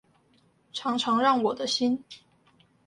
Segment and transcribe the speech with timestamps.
[0.73, 2.03] 常常讓我的心